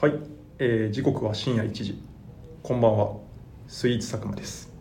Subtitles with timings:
[0.00, 0.14] はい、
[0.58, 2.02] えー時刻は深夜1時。
[2.62, 3.16] こんばんは。
[3.68, 4.72] スイーツ佐久間です。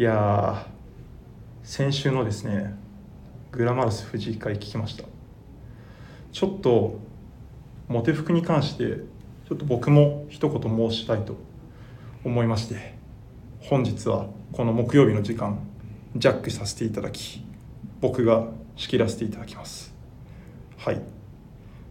[0.00, 0.66] いや
[1.62, 2.74] 先週のですね
[3.52, 5.04] グラマラス藤井会聞きました。
[6.32, 6.98] ちょっと
[7.86, 8.84] モテ服に関して
[9.48, 11.36] ちょっと僕も一言申したいと
[12.24, 12.96] 思いまして
[13.60, 15.60] 本日はこの木曜日の時間
[16.16, 17.46] ジャックさせていただき
[18.00, 19.94] 僕が仕切らせていただきます。
[20.78, 21.13] はい。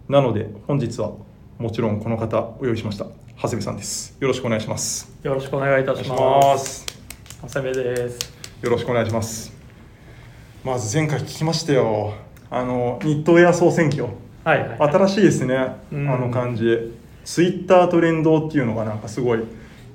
[0.09, 1.13] なので本日は
[1.57, 3.05] もちろんこの方お呼びしました。
[3.38, 4.17] 長谷部さんです。
[4.20, 5.09] よろしくお願いします。
[5.23, 6.85] よろしくお願いいたしおます。
[6.85, 6.85] す
[7.41, 8.34] 長谷部です。
[8.62, 9.53] よろしくお願いします。
[10.66, 12.16] まず前回聞きましたよ。
[12.49, 14.07] あの日東エア総選挙。
[14.43, 14.91] はいはい。
[14.91, 16.09] 新しいですね、うん。
[16.09, 16.93] あの感じ。
[17.23, 19.40] ツイッタートレンドっていうのがなんかすごい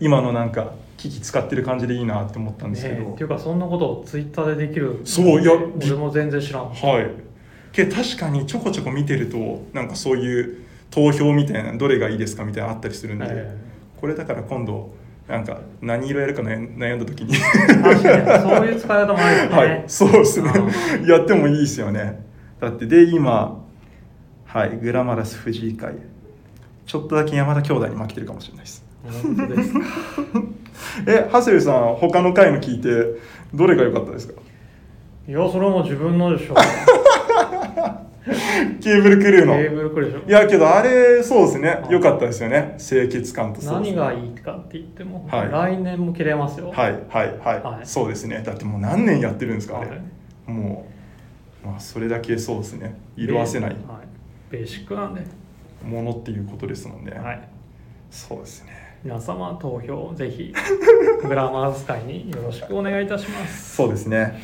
[0.00, 5.02] 今のなんか機器使ってる感じでいいなって思ったんですけど、ねっていうかそんなことをツイッターでできる。
[5.04, 6.70] そういや俺も全然知らん。
[6.70, 7.27] はい
[7.78, 13.56] けど確かにちょこちょこ見てるとなんかそういう投票みたいなどれがいいですかみたいなのあったりするんで、え
[14.00, 14.94] これだから今度
[15.28, 17.34] なんか何色やるか悩悩んだ時に。
[17.34, 19.56] そういう使い方もあるよね。
[19.56, 19.84] はい。
[19.86, 20.50] そうですね。
[21.04, 22.24] うやってもいいですよね。
[22.60, 23.62] だってで今
[24.46, 25.94] はいグラマラス藤井会。
[26.86, 28.82] ちょっとだけ山田兄弟に負けてるかもしれないです。
[29.22, 29.80] 本当ですか？
[31.06, 32.88] え長谷部さん他の回の聞いて
[33.52, 34.40] どれが良かったですか？
[35.28, 36.54] いやそれはもう自分のでしょ。
[38.82, 39.54] ケーブルクルーの。
[39.54, 40.28] ケーブルクルでしょ？
[40.28, 41.80] いやけどあれそうですね。
[41.84, 42.76] うん良かったですよね。
[42.78, 45.50] 清潔感と何がいいかって言っても、はい。
[45.50, 46.70] 来年も切れますよ。
[46.70, 47.86] はいはいはい、はい。
[47.86, 48.42] そうですね。
[48.44, 50.50] だってもう何年やってるんですかあれ、はい。
[50.50, 50.86] も
[51.64, 52.96] うまあそれだけそうですね。
[53.16, 53.70] 色あせない。
[53.70, 53.78] はい。
[54.50, 55.22] ベーシックなんで。
[55.86, 57.48] ものっていうことですもんね、はい。
[58.10, 58.72] そうですね。
[59.04, 60.52] 皆様投票ぜひ
[61.22, 63.76] グラマーズ会によろしくお願いいたします。
[63.76, 64.40] そうですね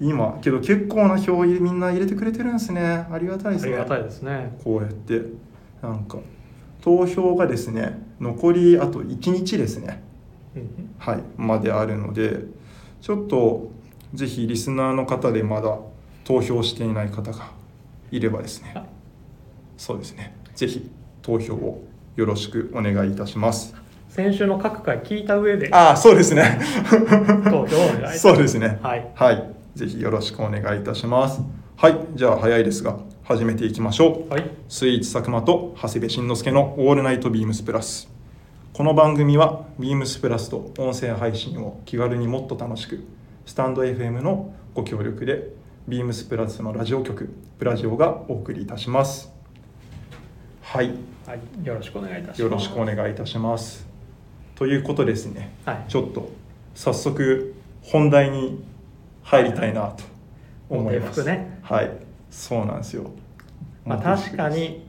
[0.00, 3.06] 今けど結構な票入れみんな入れてくれてるんですね。
[3.10, 3.72] ありがたいですね。
[3.72, 4.56] ありがたいですね。
[4.62, 5.22] こうやって。
[5.82, 6.18] なんか
[6.82, 10.02] 投票がですね残りあと1日ですね。
[10.56, 11.22] うんはい。
[11.36, 12.40] まであるので
[13.00, 13.70] ちょっと
[14.14, 15.78] ぜひリスナーの方でまだ
[16.24, 17.50] 投票していない方が
[18.10, 18.72] いればですね。
[18.74, 18.84] はい
[19.78, 20.36] そうですね。
[20.56, 20.90] ぜひ
[21.22, 21.84] 投票を
[22.16, 23.74] よろしくお願いいたします。
[24.08, 26.60] 先週の各回聞いた上でああそうですね。
[27.44, 28.18] 投票をお願いします。
[28.20, 28.80] そうですね。
[28.82, 29.06] はい。
[29.14, 31.40] はいぜひよろしくお願いいたします
[31.76, 34.50] はいじゃあ早いですが始めていきましょうはい。
[34.68, 38.08] スイーツ佐久間と長谷部慎之介のオールナイトビームスプラス
[38.72, 43.04] この番組はビームスプラスと音声配信を気軽にもっと楽しく
[43.46, 45.50] スタンド FM のご協力で
[45.86, 49.30] ビームスプラスのラジオ局プラジオがお送りいたします
[50.60, 50.92] はい
[51.24, 51.40] はい。
[51.64, 52.42] よろしくお願いいたします。
[52.42, 53.86] よろしくお願いいたします
[54.56, 55.84] ということですねはい。
[55.86, 56.30] ちょっと
[56.74, 58.64] 早速本題に
[59.28, 60.04] 入りたいなと
[60.70, 61.22] 思います。
[61.22, 61.60] ね。
[61.62, 61.90] はい。
[62.30, 63.10] そうなんですよ。
[63.84, 64.86] まあ確かに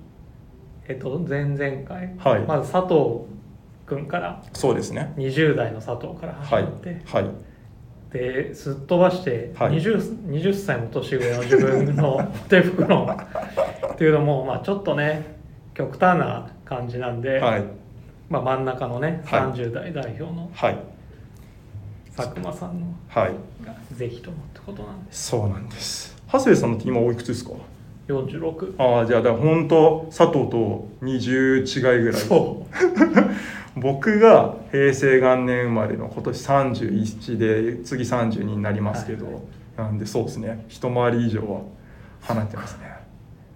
[0.88, 2.42] えっと前々回、はい。
[2.46, 3.26] まず佐藤
[3.86, 5.14] 君からそうですね。
[5.18, 7.26] 20代の佐藤から始はいまって、はい。
[8.14, 9.74] ですっ飛ばしてはい。
[9.74, 15.36] 20, 20歳も年上の自分のモテ服論っていうのも、まあ、ちょっとね
[15.74, 17.64] 極端な感じなんで、はい。
[18.30, 19.42] まあ、真ん中のねはい。
[19.42, 20.50] 30代代表の
[22.20, 23.34] はい佐久間さんのはい。
[23.66, 25.28] がぜひともってことなんです。
[25.28, 26.16] そうなんです。
[26.32, 27.52] 長谷部さんの今おいくつですか
[28.08, 32.22] ？46ああじゃあだから本当佐藤と20違いぐらい。
[32.22, 33.80] そう。
[33.80, 39.34] 僕が平成元年生まれの今年31で次32になりますけど、はい。
[39.36, 39.44] はい
[39.80, 40.66] なんでそうですね。
[40.68, 41.62] 一回り以上は
[42.22, 43.00] 離れてますね。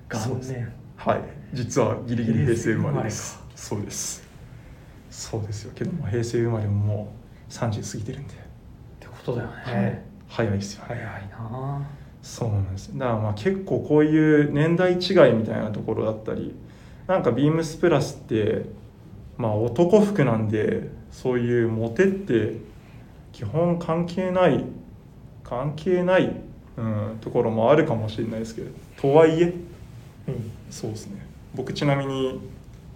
[0.09, 0.71] 元年。
[0.95, 1.21] はい。
[1.53, 3.43] 実はギリギリ平成生まれです。
[3.49, 4.23] 平そうです。
[5.09, 5.71] そうですよ。
[5.75, 7.13] けども平成生まれもも
[7.49, 8.35] う30過ぎてるんで、
[9.25, 10.01] ことだよね、はい。
[10.27, 10.81] 早いですよ。
[10.83, 11.87] ね早いな。
[12.21, 12.97] そうなんです。
[12.97, 16.55] だからまあ結構こういう年代違いみたいなところだったり
[17.07, 18.65] なんかビームスプラスって
[19.37, 22.57] まあ男服なんでそういうモテって
[23.33, 24.63] 基本関係ない
[25.43, 26.41] 関係ない、
[26.77, 29.53] うん、ところもあるかもしれないですけどとはいえ
[30.27, 30.51] うん。
[30.69, 31.25] そうですね。
[31.53, 32.39] 僕ちなみに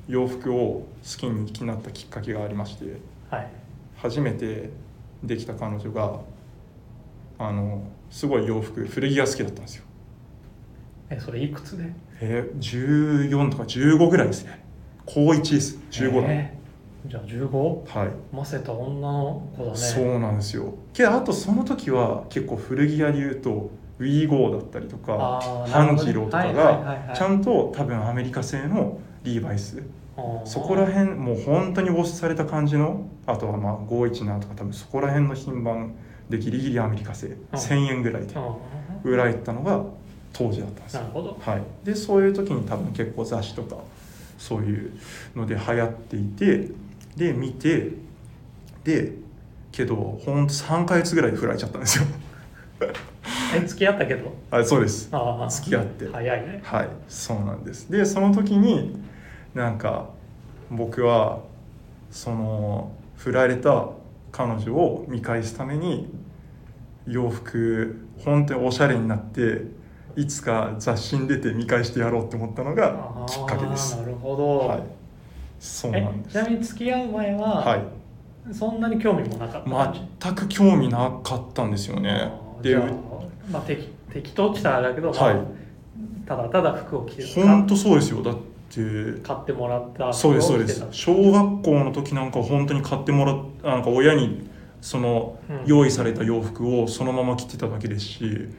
[0.08, 3.00] 洋服を好きになったきっかけがありまして
[3.30, 3.48] はい。
[3.98, 4.70] 初めて
[5.24, 6.20] できた彼女が
[7.40, 9.84] あのすごい洋服古着が好きだったんですよ。
[11.10, 11.94] えそれいくつで？
[12.20, 14.64] えー、14とか15ぐらいですね。
[15.06, 15.78] 高1です。
[15.92, 16.58] 15だ、えー
[17.08, 17.98] じゃあ 15?
[17.98, 19.78] はい、ませた女の子だね。
[19.78, 20.74] そうなんですよ。
[20.94, 29.82] けどあとその時は結構古着屋で言うとウィーゴーだったりとかあーハンジローとかがちゃんと多分アメリカ製のリーバイス
[30.46, 35.94] そこら辺もう本当にウォッシュされた感じのあとはまあ517とか多分そこら辺の品番
[36.30, 37.38] でギリギリアメリカ製。
[37.54, 38.56] 1000円ぐらいであ
[39.04, 39.84] 売られてたのが
[40.34, 41.02] 当時だったんですよ。
[41.02, 41.38] ーなるほど。
[41.40, 43.78] はい、でそういう時に多分結構雑誌とか
[44.38, 44.92] そういう
[45.36, 46.70] ので流行っていて
[47.16, 47.92] で見て
[48.84, 49.14] で
[49.72, 52.06] けどほんと3ヶ月ぐらいで振られちゃったんですよ。
[53.56, 54.34] え付き合ったけど？
[54.52, 55.10] あそうです。
[55.50, 56.08] 付き合って。
[56.12, 56.62] 早いね。
[56.64, 56.90] はい。
[57.08, 57.92] そうなんです。
[57.92, 59.00] でその時に
[59.58, 60.10] なんか
[60.70, 61.40] 僕は
[62.12, 63.90] その振られた
[64.32, 66.14] 彼女を見返すために
[67.08, 69.64] 洋服本当におしゃれになって
[70.16, 73.98] いつか雑誌に出て見返してやろうって思ったのがきっかけです。
[73.98, 74.84] なるほど、はい。
[75.60, 76.34] そうなえんです。
[76.34, 78.54] ちなみに付き合う前は、はい。
[78.54, 82.32] そんなに興味もなかった全く興味なかったんですよね。
[82.62, 82.78] で
[83.52, 85.38] まあ、適適当って言ったらあれだけど、まあはい
[86.28, 88.22] ただただ服を着てる本当そうですよ。
[88.22, 88.57] だって
[89.24, 90.86] 買ってもらったそうですそうです。
[90.92, 94.50] 小学校の時なんか本当に買ってもらっなんか親に
[94.82, 95.62] そのうん。
[95.66, 98.50] 用意された洋服をそのまま着てただけですし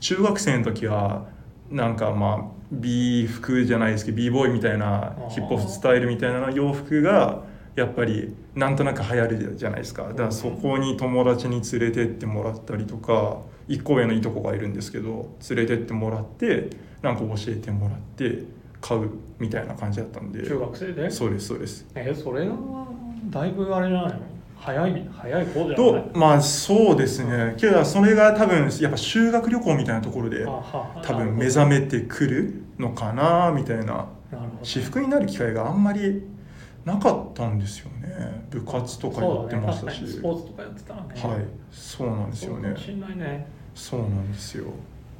[0.00, 1.26] 中学生の時は
[1.70, 5.30] なんかまあ B 服じゃないですけど b ボーイみたいなー。
[5.30, 7.42] ヒップホップスタイルみたいな洋服が
[7.76, 10.02] やっぱりなんとなく流行るじゃないですか。
[10.08, 13.38] だからそこに友達に連れてってもらったりとか
[13.68, 16.70] 1個上のいとこがいるんですけど連れてってもらって
[17.02, 18.42] なんか教えてもらって
[18.80, 20.46] 買うみたいな感じだったんで。
[20.46, 21.10] 中学生で？
[21.10, 21.86] そうですそうです。
[21.94, 22.86] えそれは
[23.26, 24.20] だいぶあれじゃないの？
[24.60, 25.76] 早い早い方じゃない？
[25.76, 27.54] とまあそうですね。
[27.56, 30.44] けどそれが多分やっぱ修学旅行みたいなところで
[31.02, 34.06] 多分目覚めてくるのかなみたいな
[34.62, 36.22] 私服になる機会があんまり
[36.84, 38.46] なかったんですよね。
[38.50, 40.12] 部活とかやってましたし、そうだね。
[40.12, 41.08] スポーツとかやってたらね。
[41.14, 41.44] はい。
[41.70, 42.74] そうなんですよね。
[43.74, 44.64] そうなんですよ。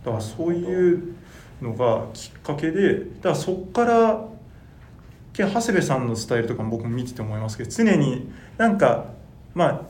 [0.05, 1.15] だからそういう
[1.63, 4.29] のがきっかけでだからそっから
[5.33, 9.07] け長谷部さんのスタイルとかも僕も見てて思いますけど常になんか
[9.55, 9.83] まあ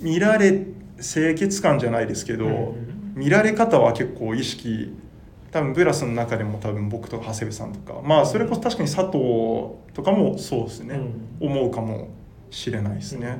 [0.00, 0.66] 見られ
[1.00, 4.96] 清潔感じゃないですけど、うん見られ方は結構意識
[5.50, 9.18] 多分ブラスの中でも多分僕とか長谷部さんとかまあそれこそ確かに佐藤
[9.92, 10.98] とかもそうですね、
[11.38, 12.08] 思うかも
[12.50, 13.38] しれないですね、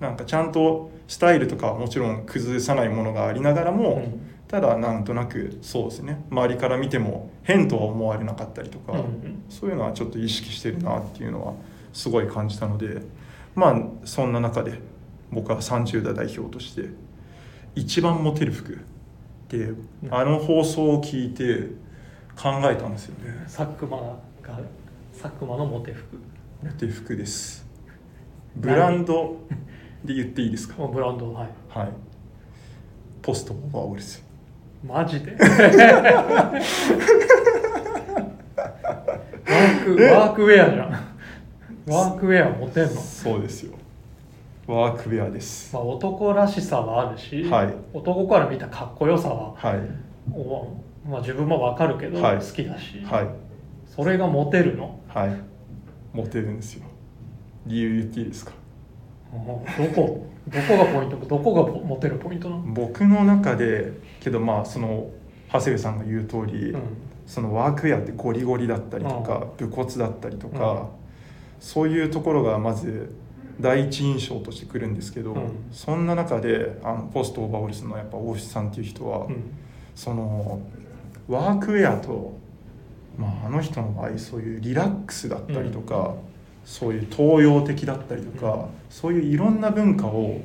[0.00, 3.76] なんかちゃんとスタイルとかはもちろん崩さないものがありながらうん。
[3.76, 4.18] も、
[4.54, 6.24] ただなんとなくそうですね。
[6.30, 11.54] 周りから見ても変とは思われなかったりとか、うんそういうのはちょっと意識してるなっていうのは
[11.92, 13.02] すごい感じたので
[13.56, 14.78] まあそんな中で
[15.32, 16.88] 僕は30代代表として
[17.74, 18.76] 一番モテる服っ
[19.48, 19.70] て
[20.10, 21.70] あの放送を聞いて
[22.40, 23.34] 考えたんですよね。
[23.46, 23.96] 佐久間
[24.40, 24.60] が
[25.20, 26.16] 佐久間のモテ服。
[26.62, 27.66] モテ服です。
[28.54, 29.36] ブランド
[30.04, 30.86] で言っていいですか？
[30.86, 31.48] ブランドはい。
[31.68, 31.88] はい。
[33.20, 34.24] ポストオーバーオールです
[34.86, 35.32] マジで？
[35.40, 40.90] ワークワークウェアじゃん。
[41.86, 43.76] ワークウェアモテんの、そうですよ。
[44.66, 45.74] ワークウェアです。
[45.74, 47.74] まあ、男らしさはあるし、はい。
[47.92, 49.80] 男から見たかっこよさは、はい。
[50.32, 50.68] お
[51.08, 52.38] まあ、自分もわかるけど、はい。
[52.38, 53.28] 好きだし、はい。
[53.86, 54.98] それがモテるの？
[55.08, 55.30] はい。
[56.14, 56.86] モテるんですよ。
[57.66, 58.52] 理由言っていいですか？
[58.52, 58.63] うん
[59.34, 65.10] どこどこがポイントどこがモテるポイントなの、僕の中でけどまあその
[65.52, 66.82] 長谷部さんが言う通り、うん。
[67.26, 70.86] そのワークウェアってゴリゴリだったりとか、武骨だったりとか、うん。
[71.60, 73.14] そういうところがまず
[73.60, 75.68] 第一印象としてくるんですけど、うん。
[75.70, 79.54] そんな中であのポストオーバーオールスのやっぱ大石さんっていう人は、うん。
[79.94, 80.60] その
[81.28, 82.36] ワークウェアと、
[83.16, 86.16] まあ、あの人の場合そういうリラックスだったりとか、
[86.64, 88.64] そういう東洋的だったりとか、うん。
[88.90, 90.40] そういういろんな文化を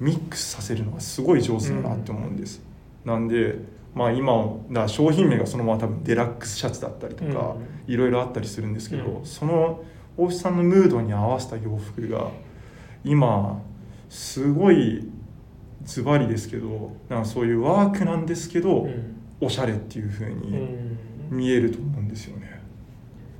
[0.00, 2.60] ミックスさせるのがすごい上手だなって思うんです。
[3.04, 3.58] なんで
[3.94, 7.54] まあ今だ商品名がそのまま多分デラックスシャツだったりとか、
[7.86, 9.24] いろいろあったりするんですけど、うん。
[9.24, 9.84] その
[10.16, 12.30] 大石さんのムードに合わせた洋服が
[13.04, 13.60] 今
[14.08, 15.08] すごい
[15.84, 19.20] ズバリですけどなんかそういうワークなんですけど、うん。
[19.40, 20.98] おしゃれっていう風うにん。
[21.30, 22.43] 見えると思うんですよね。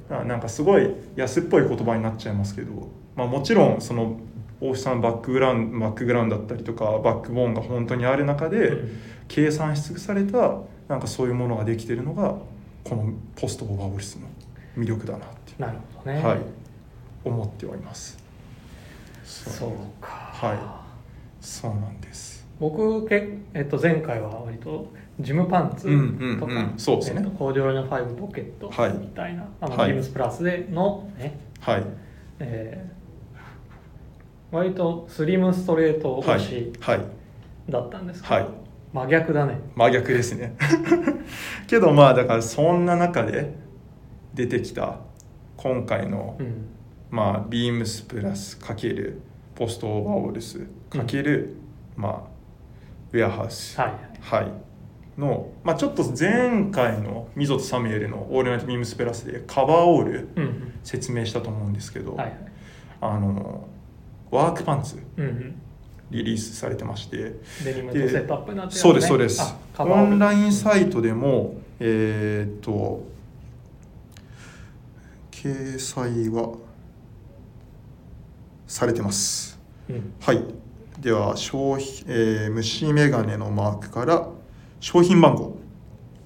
[0.09, 4.21] なんかすごい安っぽい言葉になっちゃいますけど、まあ、もちろんその
[4.61, 9.01] 大石さんのバックグラウンドバックグラウンドだったりとかバックボーンが本当にある中で、うん。
[9.29, 12.37] 計算し尽くされたなんかそういうものができてるのが
[12.85, 14.29] このポストオーバーオールスの
[14.77, 16.39] 魅力だなって、なるほどね、はい、
[17.25, 18.19] 思っております。
[19.25, 19.71] そう
[20.03, 20.09] か。
[20.11, 20.59] はい。
[21.41, 22.47] そうなんです。
[22.61, 27.23] 僕け、えっと、前回は割とジムパンツうんうんとか、うんそうですね。
[27.23, 28.93] えっとコーデュロイの5ポケットはい。
[28.95, 29.89] みたいな、あのはい。
[29.89, 31.85] ビームスプラスでのね、はい。
[32.41, 32.95] えー
[34.55, 37.01] 割とスリムストレートはい推しはい。
[37.69, 38.47] だったんですけど、はい。
[38.93, 39.59] 真逆だね。
[39.75, 40.55] 真逆ですね。
[41.67, 43.57] けどまあだからそんな中で
[44.33, 45.01] 出てきた
[45.57, 46.67] 今回の、うん。
[47.11, 49.21] まあビームスプラスかける
[49.57, 51.57] ポストオーバーオールスかける、
[51.97, 52.21] まあ
[53.13, 53.81] ウェアハウス。
[53.81, 53.93] はい。
[54.21, 54.74] はい
[55.19, 62.39] の、まあ、ちょっと前回のミゾとサミュエルの「オールナイトビームスプラス」でカバーオールうん説明したと思うんですけど、はいはい。
[63.01, 63.69] あの
[64.31, 65.55] ワークパンツうんうん。
[66.11, 69.55] リリースされてましてデニムとセットアップになってるそうですそうです。
[69.79, 73.03] オンラインサイトでもえーっと
[75.31, 76.55] 掲載は
[78.67, 79.59] されてます。
[79.89, 80.13] うん。
[80.21, 80.43] はい。
[81.01, 84.29] では商品、えー虫眼鏡のマークから
[84.81, 85.57] 商品番号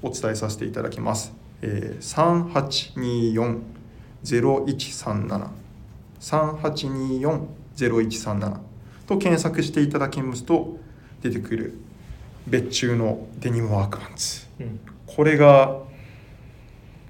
[0.02, 3.62] お伝えさせていただきます、えー、
[4.24, 5.48] 3824-0137
[6.20, 8.58] 3824-0137
[9.06, 10.76] と検索していただきますと
[11.22, 11.78] 出てくる
[12.46, 14.46] 別注のデニムワークパンツ。
[14.60, 14.80] うん。
[15.06, 15.78] これが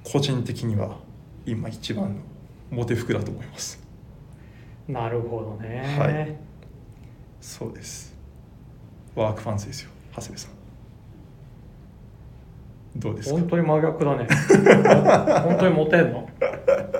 [0.04, 0.98] 個人的には
[1.46, 2.22] 今一番の
[2.70, 3.80] モテ服だと思います。
[4.88, 6.36] なるほどね、はい。
[7.40, 8.14] そうです。
[9.14, 9.90] ワークパンツですよ。
[10.14, 10.57] 長谷部さん
[12.98, 13.38] どうですか？
[13.38, 14.26] 本当に真逆だね。
[15.44, 16.28] 本当にモテんの？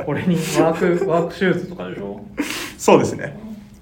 [0.07, 2.21] これにワーク ワークシューズとかでしょ？
[2.77, 3.39] そうですね。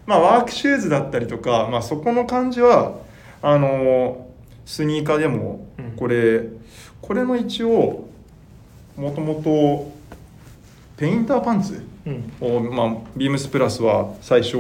[0.07, 2.95] まあワークシューズだったりとか、まあ、そこの感じは
[3.43, 4.27] あの
[4.65, 5.97] スニーカーでもうん。
[5.97, 6.43] これ、
[7.03, 8.07] これの一応
[8.97, 9.91] もともと
[10.97, 12.33] ペインターパンツうん。
[12.41, 14.57] を、まあ、ビームスプラスは最初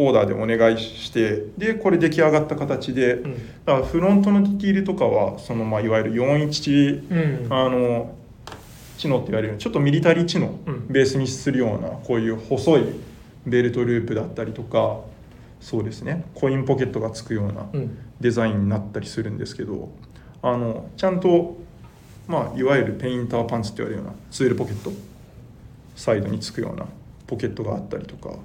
[0.00, 3.34] オーダーでお願いしてでこれ出来上がった形でうん。
[3.34, 7.52] だからフロントのディティールとかはその、まあ、いわゆる41うん。
[7.52, 8.16] あの
[8.96, 10.88] 知能って言われるちょっとミリタリー知能うん。
[10.88, 12.84] ベースにするようなこういう細い
[13.46, 15.00] ベルトループだったりとか
[15.60, 16.24] そうですね。
[16.34, 17.98] コインポケットがつくようなうん。
[18.20, 19.90] デザインになったりするんですけど
[20.42, 21.56] あのちゃんと、
[22.28, 24.90] まあ、いわゆるペインターパンツって言われるようなツールポケット
[25.96, 26.86] サイドにつくような
[27.26, 28.36] ポケットがあったりとか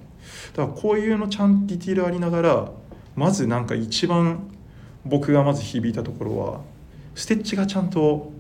[0.56, 2.72] だからこういうのちゃんとディティールありながら
[3.16, 4.50] まずなんか一番
[5.06, 6.62] 僕がまず響いたところは
[7.14, 8.32] ステッチがちゃんと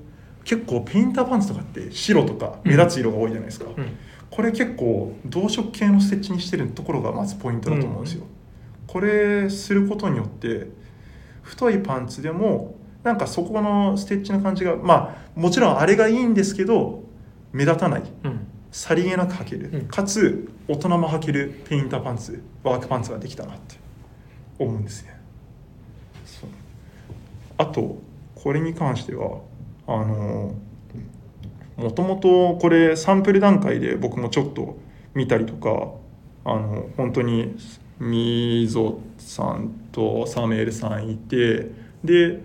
[0.43, 3.97] 結構ペインターパンツとかって白とか目立つ色が多いじゃないですか、うん。
[4.29, 8.25] これ結構同色系のステッチにしてるところがまずポイントだと思うんですよ、
[8.85, 10.67] これすることによって
[11.41, 17.03] 太いパンツでもなんかそこのステッチの感じがまあもちろんあれがいいんですけど
[17.53, 18.03] 目立たない。
[18.23, 19.85] うんさりげなく履ける、うん。
[19.87, 23.77] かつ大人も履けるペインターパンツワークパンツができたなって
[24.59, 25.17] 思うんですね。
[27.57, 28.01] あと
[28.35, 29.39] これに関しては
[29.87, 30.55] あの
[31.77, 34.77] もともとこれサンプル段階で僕もちょっと
[35.13, 35.93] 見たりとか
[36.43, 37.55] あの本当に
[37.97, 41.71] ミゾさんとサムエルさんいて
[42.03, 42.41] で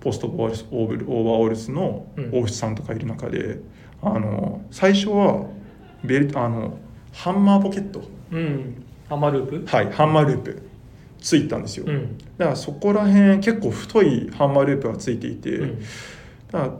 [0.00, 2.30] ポストオーバーオールスのうん。
[2.32, 3.60] 大内さんとかいる中で、
[4.04, 5.46] あの最初は
[6.02, 6.78] ベルトあの
[7.12, 8.02] ハンマーポケット。
[8.32, 8.84] うん。
[9.08, 9.76] ハンマーループ？
[9.76, 10.62] はいハンマーループ。
[11.20, 12.18] ついたんですよ、うん。
[12.36, 15.80] だからそこら辺結構太いハンマーループがついていて、うん。
[15.80, 16.70] だから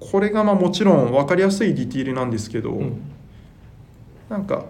[0.00, 3.00] これがまあもちろん分かりやすいディティールなんですけど、うん。
[4.28, 4.64] なんか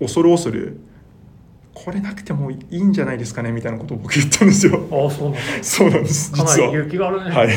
[0.00, 0.80] 恐る恐る
[1.84, 4.86] これなくてもいいんじゃないですかねみたいなことを僕言ったんですよ。
[4.90, 5.40] ああそうなんだ。
[5.62, 6.32] そうなんです。
[6.32, 7.30] かなり実は勇気があるね。
[7.30, 7.48] はい。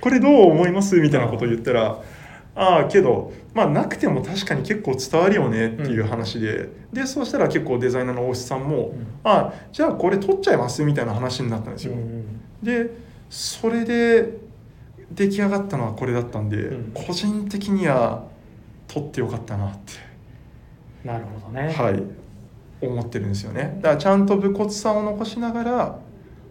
[0.00, 2.02] これどう思いますみたいなことを言ったら
[2.54, 9.06] ああけどまあなくても確かに結構伝わるよねっていう話で、でそうしたら結構デザイナーの大石さんも、うん。
[9.24, 12.90] あじゃあこれ取っちゃいますみたいな話になったんですよ、うんで
[13.28, 14.38] それで
[15.10, 16.92] 出来上がったのはこれだったんで、うん。
[16.92, 18.24] 個人的には
[18.88, 19.92] 取ってよかったなって、
[21.04, 21.72] なるほどね。
[21.72, 22.25] はい
[22.86, 23.78] 思ってるんですよね。
[23.82, 25.98] だからちゃんと武骨さを残しながら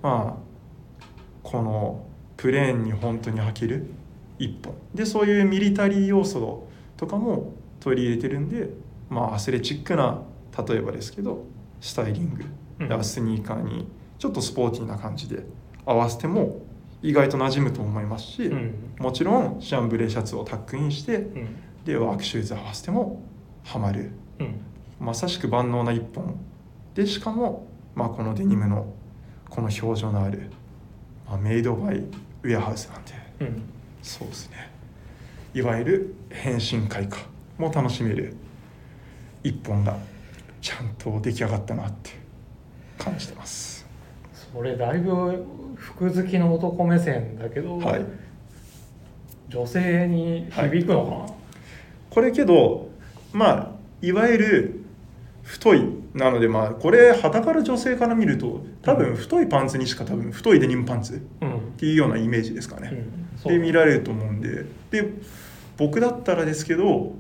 [0.02, 0.46] まあ
[1.44, 2.06] この
[2.38, 3.88] プレーンに本当に履ける
[4.40, 4.74] 一本。
[4.94, 8.70] でそういうミリタリー要素とかも取り入れてるんで
[9.10, 10.22] まあアスレチックな
[10.68, 11.46] 例えばですけど
[11.82, 12.46] スタイリング。
[12.80, 12.88] うん。
[12.88, 13.88] だからスニーカーに
[14.18, 15.46] ちょっとスポーティーな感じで
[15.86, 16.62] 合わせても
[17.02, 18.74] 意外と馴染むと思いますし、うん。
[19.00, 21.48] もちろんシャンブレーシャツをタックインしてうん。
[21.86, 23.22] でワークシューズ合わせても
[23.64, 24.12] ハマる。
[24.40, 24.56] うん
[25.00, 26.36] まさしく万能な一本。
[26.94, 28.88] でしかも、まあ、このデニムの
[29.50, 30.50] この表情のある、
[31.28, 33.64] まあ、メイドバイウェアハウスなんでうん。
[34.02, 34.72] そうですね。
[35.54, 37.24] いわゆる変身開花
[37.58, 38.36] も楽しめる
[39.44, 39.98] 一本が
[40.62, 42.12] ちゃんと出来上がったなって
[42.98, 43.86] 感じてます。
[44.54, 48.06] それだいぶ服好きの男目線だけど、はい。
[49.48, 51.26] 女性に響くのかな、
[52.10, 52.90] これけど
[53.32, 53.72] まあ
[54.02, 54.75] いわゆる
[55.46, 55.84] 太い。
[56.16, 61.60] なのでまあこれ旗から女性から見ると多分太いパンツにしか多分太いデニムパンツっうん。
[61.78, 63.40] ていうようなイメージですかね、うん。
[63.40, 64.66] そうで見られると思うんで。
[64.92, 65.14] で
[65.78, 67.14] 僕だったらですけど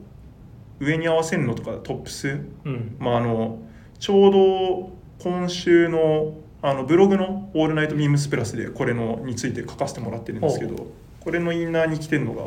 [0.80, 2.40] 上に合わせるのとかトップス。
[2.66, 2.96] うん。
[3.00, 3.60] まああの
[4.00, 10.88] ちょうど今週のあのブログの「オールナイトビームスプラス」でこれのについて書かせてもらってるんですけど
[11.20, 12.42] これのインナーに着てるのが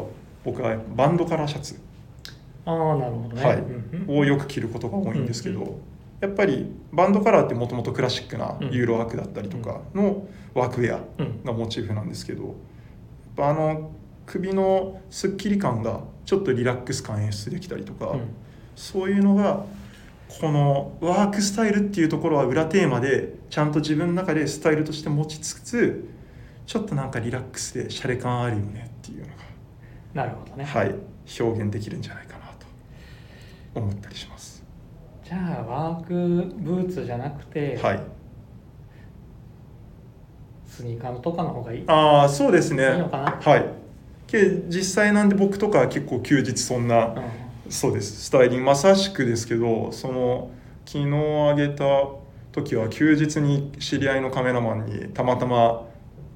[0.44, 1.80] 僕はバンドカラーシャツ
[2.70, 3.56] ああなるほどね、はい。
[3.56, 5.80] うんうんをよく着ることが多いんですけど、うん
[6.20, 8.70] やっぱりバンドカラーってもともとクラシックなうん。
[8.72, 11.44] ユーロワークだったりとかのワークウェアうん。
[11.44, 12.54] がモチーフなんですけどやっ
[13.36, 13.92] ぱあの
[14.26, 18.20] 首のすっきり感がちょっとリラックス感演出できたりとか、うん。
[18.74, 19.64] そういうのが
[20.40, 26.08] このワークスタイルっていうところは裏テーマでちゃんと自分の中でスタイルとして持ちつつ
[26.66, 29.28] ちょっとなんかリラックスでシャレ感あるよねっていうの
[30.14, 30.94] なるほどね、が、はい、
[31.40, 32.37] 表現できるんじゃないかな。
[32.37, 32.37] と
[33.74, 34.64] 思ったりします。
[35.24, 38.00] じゃあワークブーツじゃなくて、はい、
[40.66, 41.84] スニーカーとかの方がいい？
[41.86, 42.92] ああそうですね。
[42.92, 43.40] いいのかな？
[43.40, 43.64] はい。
[44.26, 47.22] け実際なんで僕とかは結構休日そんなうん。
[47.70, 48.24] そうです。
[48.24, 50.50] スタイリングまさしくですけどその
[50.86, 51.06] 昨日
[51.50, 51.84] あげた
[52.52, 55.86] 時は休日に知り合いのカメラマンにたまたま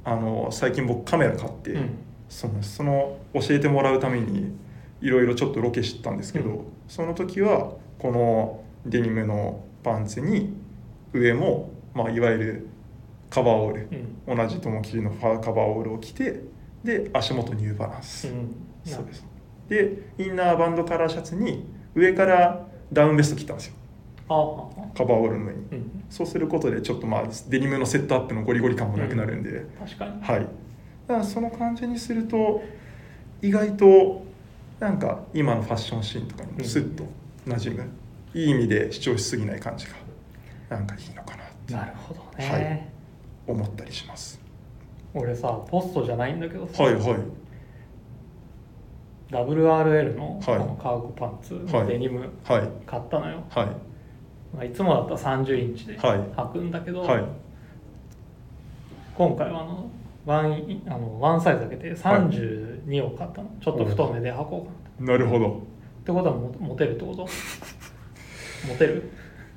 [0.05, 1.91] あの最近僕カメラ買って、うん。
[2.29, 4.55] そのその教えてもらうために
[5.03, 6.65] いろいろちょっとロケしてたんですけど、うん。
[6.89, 10.55] その時はこのデニムのパンツに
[11.13, 12.67] 上も、まあ、いわゆる
[13.29, 13.89] カバーオール
[14.27, 14.37] うん。
[14.37, 16.43] 同じ友切のファーカバーオールを着て
[16.85, 18.55] で足元ニューバランス、うん。
[18.85, 19.27] そうです。
[19.69, 23.75] でインナーバンドカラーシャツに上からダウンベスト着たんですよ。
[24.29, 25.59] カバーオールの上に。
[25.73, 26.05] うん。
[26.11, 30.23] そうすることでちょっとまあデニムのセットアップのゴリゴリ感もなくなるんで、確かに。
[30.23, 30.41] はい。
[30.41, 32.63] だからその感じにすると
[33.41, 34.25] 意外と
[34.81, 37.05] なんか今のファッションシーンとかにもスッと
[37.47, 37.91] 馴染む、
[38.35, 39.93] いい意味で主張しすぎない感じが
[40.71, 41.75] なんかいいのかなって。
[41.75, 42.89] なるほどね、はい。
[43.47, 44.41] 思ったりします。
[45.15, 47.03] 俺さポストじゃないんだけどさ、はいはい。
[49.31, 50.59] WRL のはい。
[50.59, 51.85] このカーゴパンツはい。
[51.85, 52.69] のデニムはい。
[52.87, 53.67] 買ったのよ、はい。
[54.55, 56.19] まあ、いつもだったら30インチではい。
[56.19, 57.25] 履くんだけど、はい。
[59.15, 59.91] 今回はあの
[60.25, 65.63] ワンイあのワンサイズ上げて32を買ったの、ちょっと太めで履こうかななるほど。
[66.03, 67.27] ってことはもモテるってこと？
[68.69, 69.11] モテる？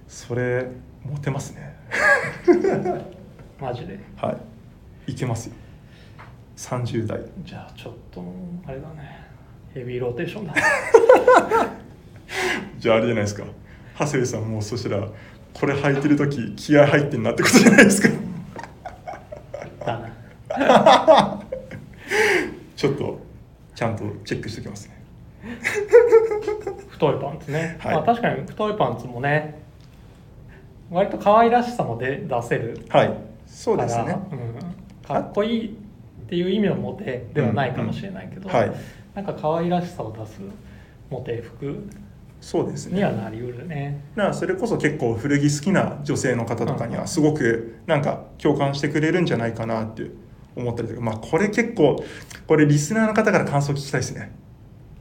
[0.07, 0.67] それ
[1.03, 1.75] モテますね。
[3.61, 3.99] マジで？
[4.17, 4.37] は
[5.07, 5.11] い。
[5.11, 5.55] いけますよ。
[6.57, 7.19] 30代。
[7.43, 8.23] じゃあちょっと
[8.65, 9.23] あれだね。
[9.73, 10.53] ヘビーローテーションだ。
[12.79, 13.43] じゃああれじゃないですか。
[13.99, 15.07] 長谷部さんもそしたら
[15.53, 18.09] これ履いてる時気合入ってんなってことじゃないですか
[22.75, 23.19] ちょっと
[23.73, 24.95] ちゃんとチェックしておきますね。
[26.89, 27.95] 太いパンツね、はい。
[27.95, 29.61] まあ確かに太いパンツもね
[30.89, 33.13] 割と可愛らしさもで出せるはい。
[33.45, 34.17] そうですね。
[34.31, 35.71] うん、かっこいいっ
[36.27, 38.71] ていう意味のモテではないかもしれないけど、はい。
[39.13, 40.39] なんか可愛らしさを出す
[41.09, 41.87] モテ服
[42.41, 42.97] そうですね。
[42.97, 44.01] にはなりうるね。
[44.15, 50.11] だからそれこそ結構古着好きな女性の方とかにはすごくなんか共感してくれるんじゃないかなって
[50.55, 52.03] 思ったりとかまあこれ結構
[52.47, 54.31] これリスナーの方から感想聞きたいですね。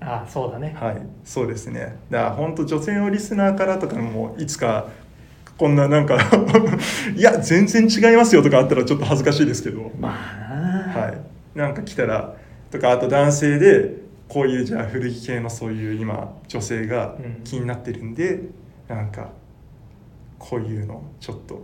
[0.00, 0.76] ああそうだね。
[0.78, 0.96] はい。
[1.24, 1.96] そうですね。
[2.10, 4.88] だから本当女性のリスナーからとかもいつか
[5.56, 6.18] こんななんか
[7.16, 9.90] いや全然違いますよとかあったらちょっと恥ずかしいですけど。
[9.98, 11.02] まあな。
[11.02, 11.18] はい。
[11.54, 12.34] なんか来たら
[12.70, 17.40] とかあと男性でこういうじゃあ古着系のそういう今女性がうん。
[17.44, 18.40] 気になってるんで、
[18.88, 19.30] なんか
[20.38, 21.62] こういうのちょっと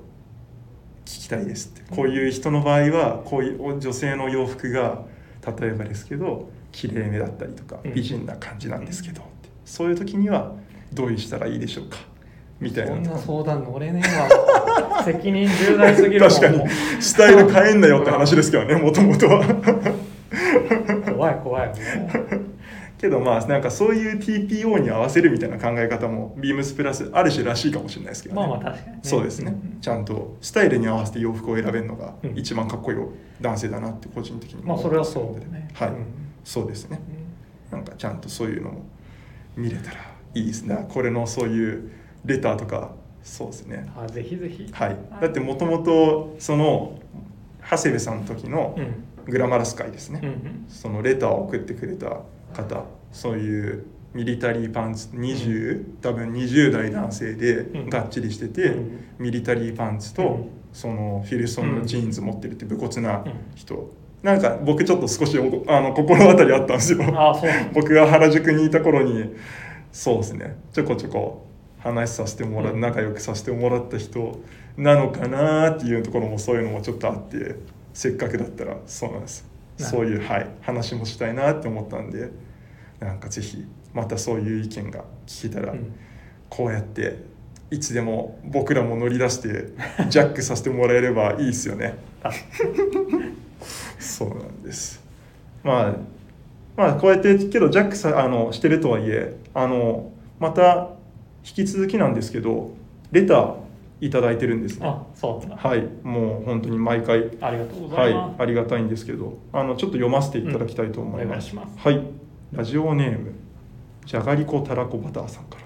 [1.19, 1.83] 聞きたいですって。
[1.95, 5.03] こういう人の場合はこういう女性の洋服が
[5.61, 7.95] 例えばですけど綺麗めだったりとかうん。
[7.95, 9.23] 美人な感じなんですけど
[9.65, 10.53] そういう時には
[10.93, 11.99] どうしたらいいでしょうか？
[12.61, 15.03] みたいそなんとかな相談乗れねえわ。
[15.05, 16.29] 責任重大すぎるもん。
[16.31, 16.69] 確かに。
[17.01, 19.45] スタイル変えんなよって話ですけどねもともとは。
[21.15, 22.41] 怖い怖いもう
[23.01, 28.41] けどまあなんかそういう TPO に合わせるみたいな考え方もビームスプラスある種らしいかもしれないですけどね。
[28.41, 29.01] まあまあ確かにね。
[29.03, 32.39] そうですね、うんちゃんとスタイルに合わせて洋服を選べるのがうん。
[32.39, 32.99] 一番かっこいい
[33.41, 35.71] 男性だなって個人的にまあそれはそうね。
[35.73, 36.07] はい、うん
[36.45, 37.01] そうですね。
[37.73, 37.79] うん。
[37.79, 38.85] なんかちゃんとそういうのも
[39.57, 39.97] 見れたら
[40.35, 40.87] いいですね。
[40.91, 41.91] これのそういう
[42.27, 43.91] レターとかそうですね。
[43.97, 44.69] あぜひぜひ。
[44.71, 44.97] はい。
[45.23, 46.99] だってもともとその
[47.63, 49.05] 長谷部さんの時のうん。
[49.27, 50.65] グラマラス会ですね、うんうん。
[50.69, 52.21] そのレターを送ってくれた
[52.53, 57.91] 方そういうミリタリーパンツ20、多分20代男性でうん。
[57.91, 59.05] がっちりしてて、うん。
[59.19, 60.51] ミリタリーパンツと、うん。
[60.73, 63.33] そのフィルソンのジーンズ持ってるって武骨なうん。
[63.55, 67.01] 人、なんか僕ちょっと少しおあの心当たりあったんですよ。
[67.73, 69.35] 僕が原宿にいた頃に
[69.93, 70.57] そうですね。
[70.73, 71.47] ちょこちょこ
[71.79, 72.81] 話させてもらう、うん。
[72.81, 74.41] 仲良くさせてもらった人
[74.77, 77.57] なのかなっていうところもそういうのもちょっとあって
[77.95, 79.50] せっかくだったらそうなんです
[79.81, 82.31] そういう、はい、話もしたいなって思ったんで
[83.01, 83.65] なんかぜひ
[83.95, 85.95] またそういう意見が聞けたら、うん。
[86.51, 87.25] こうやって
[87.71, 89.69] いつでも僕らも乗り出して
[90.11, 91.97] ジャックさせてもらえればいいですよね。
[92.23, 92.31] あ
[93.99, 95.01] そうなんです。
[95.63, 95.97] まあ
[96.77, 100.91] まあこうやってけどジャックさあのしてるとはいえあのまた
[101.47, 102.75] 引き続きなんですけど
[103.13, 103.55] レター
[104.01, 104.87] いただいてるんですね。
[104.87, 105.57] あそうなんだ。
[105.57, 105.83] はい。
[106.03, 107.31] もう本当に毎回。
[107.41, 111.59] ありがとうござはいいます、ありがたいんですけどあのちょっと読ませていただきたいと思います,、うん。
[111.59, 111.89] お願いします。
[111.89, 112.03] はい。
[112.53, 113.33] ラジオネーム
[114.07, 115.63] じゃがりこたらこバターさんから。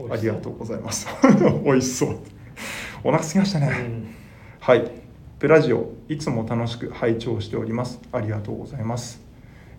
[0.00, 0.08] うん。
[0.08, 0.18] はい。
[0.18, 1.06] ありがとうございます。
[1.64, 2.16] 美味しそう。
[3.04, 4.06] お腹すきましたね、うん。
[4.60, 4.90] はい。
[5.38, 8.00] プラジオ、いつも楽しく拝聴しております。
[8.12, 9.20] ありがとうございます。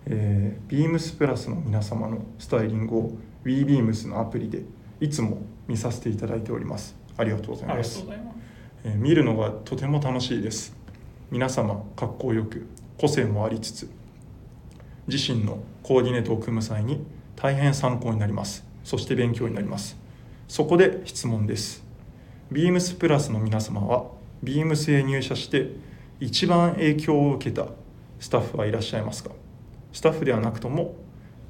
[0.06, 3.12] えー、ビームスプラスの皆様のスタイリングを
[3.45, 4.63] WeBeams のアプリで
[4.99, 7.02] いつも見させていただいております。
[7.17, 8.04] ありがとうございます。
[8.84, 10.76] えー見るのがとても楽しいです。
[11.32, 13.89] 皆様、格好よく、個性もありつつ、
[15.08, 17.06] 自身のコーディネートを組む際に
[17.38, 18.65] 大変参考になります。
[18.84, 19.97] そして勉強になります。
[20.49, 21.82] そこで質問です。
[22.52, 24.12] ビームスプラスの皆様は、
[24.43, 25.69] ビームスへ入社して
[26.19, 27.67] 一番影響を受けた
[28.19, 29.32] スタッフはいらっしゃいますか？
[29.93, 30.95] スタッフではなくとも、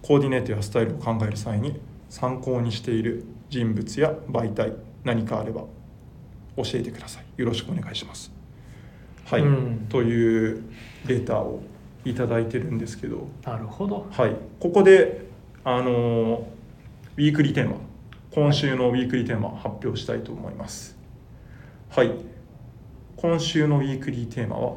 [0.04, 5.62] コーディネートやスタイルを考える際に参考にしている人物や媒体、何かあれば
[6.56, 7.42] 教えてください。
[7.42, 8.32] よろしくお願いします。
[9.26, 9.88] はい、うん。
[9.90, 10.64] という
[11.06, 11.62] レターを
[12.06, 14.08] いただいてるんですけど、なるほど。
[14.12, 15.26] はい、ここで
[15.64, 16.54] あのー
[17.16, 17.76] ウィークリーテーマ
[18.32, 20.98] 今週のウィークリーテーマ発表したいと思います。
[21.90, 22.12] はい。
[23.18, 24.74] 今週のウィークリーテーマは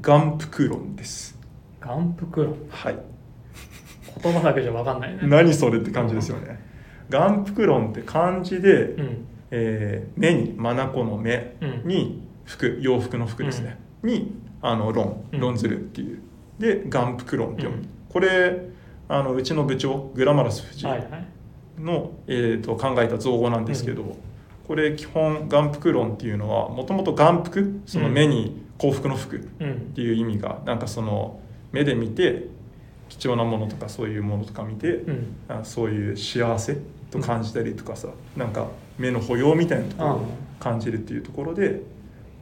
[0.00, 1.38] 眼福論です。
[1.80, 2.98] 眼福論はい。
[4.22, 5.20] 言葉だけじゃ分かんないね。
[5.24, 6.58] 何それって感じですよね。
[7.10, 11.88] 眼福論って漢字で、うんえー目に眼の目うん。
[11.88, 14.32] に服洋服の服ですね、に
[14.62, 15.24] あの論。
[15.32, 15.40] うん。
[15.40, 16.20] 論ずるっていう。
[16.58, 17.88] で眼福論って読む、うん。
[18.08, 18.68] これ
[19.08, 21.28] あのうちの部長グラマラス藤井はいはい。
[21.80, 24.16] の、えー、と考えた造語なんですけど、
[24.66, 31.40] これ基本眼福論っていうのはもともと眼福その目に幸福の福っうんていう意味が、なんかその
[31.72, 32.48] 目で見て
[33.08, 35.36] 貴重なものとかそういうものとか見て、うん。
[35.48, 36.76] あそういう幸せ
[37.10, 38.68] と感じたりとかさ、なんか
[38.98, 40.20] 目の保養みたいなところを
[40.58, 41.82] 感じるっていうところで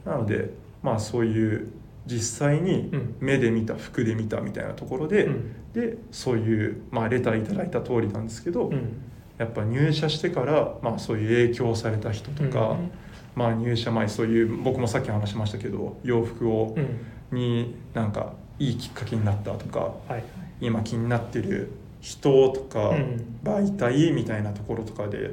[0.05, 0.51] なので
[0.81, 1.71] まあそういう
[2.07, 3.15] 実際にうん。
[3.19, 5.73] 目で見た服で見たみたいなところで、うん。
[5.73, 9.01] でそういう、まあ、レターいただいた通りなんですけど、うん。
[9.37, 12.91] やっぱ入社してから、まあ、そういう影響された人とか、うん。
[13.35, 17.37] まあ、入社前そういう僕もさっき話しましたけど洋服をうん。
[17.37, 20.23] になんかいいきっかけになったとかはいはい。
[20.61, 23.39] 今気になってる人とかうん。
[23.43, 25.31] 媒体みたいなところとかで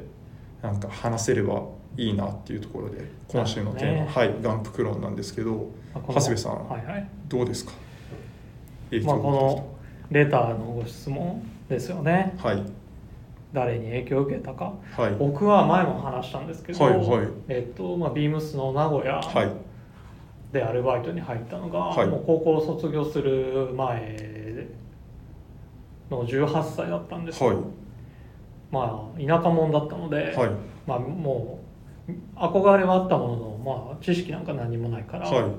[0.61, 1.63] なんか話せれば
[1.97, 7.07] いいなっていうところで今週のテーマ、なるほどはい眼福論なんですけど長谷部さんはいはい。
[7.27, 7.71] どうですか？
[8.91, 9.67] 影まあ、この
[10.11, 12.35] レターのご質問ですよね。
[12.37, 12.63] はい。
[13.51, 14.73] 誰に影響を受けたか。
[14.95, 15.15] はい。
[15.15, 17.27] 僕は前も話したんですけど、はいはい。
[17.47, 19.51] えっとまあ、ビームスの名古屋はい。
[20.53, 22.07] でアルバイトに入ったのが、はい。
[22.07, 24.67] もう高校を卒業する前
[26.09, 27.43] の18歳だったんです。
[27.43, 27.57] よはい。
[28.71, 30.49] まあ田舎者だったので、はい。
[30.85, 31.59] まあ、も
[32.07, 35.51] う憧れはあったものの、まあ、知識なんか何もないから、はい。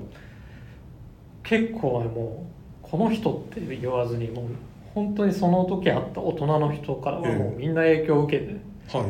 [1.43, 2.45] 結構ねも
[2.83, 4.45] うこの人って言わずにもう
[4.93, 7.31] 本当にその時あった大人の人からはもえ。
[7.31, 8.59] えうみんな影響を受けて
[8.97, 9.05] はい。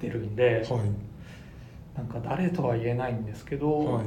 [0.00, 0.80] てるんで、はい。
[1.96, 4.04] なんか誰とは言えないんですけど、はい。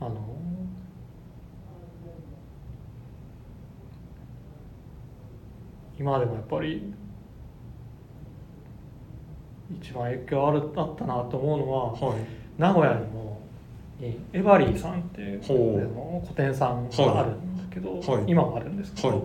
[0.00, 0.39] あの
[6.00, 6.94] 今でもやっぱり
[9.78, 12.18] 一番影響あるあったなと思うのは、はい。
[12.56, 13.38] 名古屋にも
[14.00, 15.78] にエバリーさんっていうほう。
[15.78, 18.24] あの個展さんがあるんですけど、はい。
[18.26, 19.22] 今もあるんですけど、はい。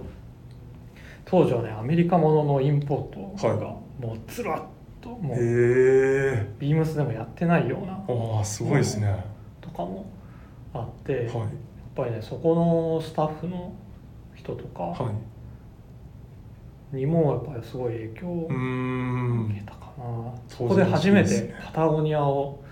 [1.23, 4.63] 当時はねアメリカもののインポートがはもうずらっ
[4.99, 7.93] ともへうえビームスでもやってないような
[8.37, 9.07] ああすごいですね。
[9.07, 9.23] は
[9.61, 10.05] とかも
[10.73, 11.29] あって、やっい
[11.95, 13.73] ぱりねそこのスタッフの
[14.35, 15.34] 人とかはい
[16.95, 22.63] にもやっぱりすごい影響を受けたかな、そこで初めてパタゴニアを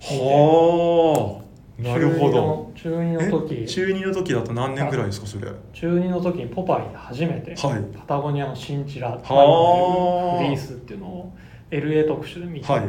[0.00, 1.44] はあ。
[1.82, 2.70] なるほど。
[2.76, 3.54] 中2の中2の時。
[3.62, 3.66] え？
[3.66, 5.48] 中二の時だと何年ぐらいですかそれ。
[5.48, 7.56] は中2の時にポパイで初めてい。
[7.56, 7.70] パ
[8.06, 10.38] タゴニアのシンチラはあ。
[10.38, 11.32] フリースっていうのを
[11.70, 12.88] LA 特集で見て、はい。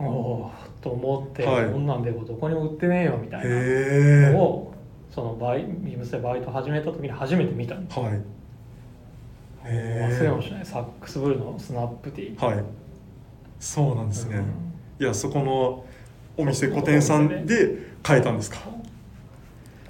[0.00, 1.70] おおーと思って、はい。
[1.70, 4.74] こんなんでどこにも売ってねえよみたいなのを
[5.10, 8.14] そのバイビームスでバイト始めた時に初めて見たんですはい。
[8.14, 8.20] へ
[9.68, 12.64] 忘れもしえないサックスブルーのスナップティー、はい。
[13.60, 15.04] そうなんですね、うん。
[15.04, 15.84] いやそこの
[16.36, 18.58] お店個店さんで買えたんですか？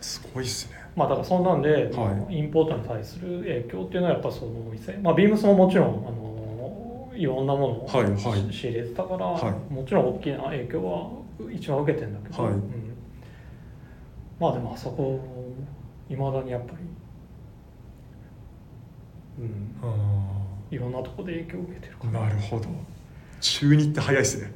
[0.01, 0.79] すごいっすね。
[0.97, 2.39] まあだからそんなんで、はい。
[2.39, 8.53] インポートに対する影響っていうのはやっぱそのお店まあビームスももちろんあのいろんなものをはいはい。
[8.53, 9.73] 仕入れてたから、はい。
[9.73, 11.11] もちろん大きな影響は
[11.53, 12.53] 一番受けてんだけど、はい。
[12.53, 12.63] うん。
[14.41, 15.21] まあでもあそこ
[16.09, 16.79] いまだにやっぱり
[19.39, 22.21] うん、あいろんなとこで影響を受けてるかーら。
[22.21, 22.67] なるほど。
[23.41, 24.53] 中2って早いですね。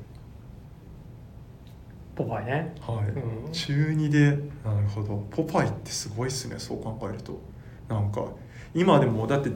[2.15, 2.75] ポパイね。
[2.81, 3.53] はい、うん。
[3.53, 4.31] 中2で。
[4.65, 5.27] なるほど。
[5.31, 7.41] ポパイってすごいっすねそう考えると。
[7.89, 8.27] なんか
[8.75, 9.51] 今でもだって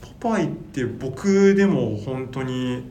[0.00, 2.90] ポパイって僕でも本当に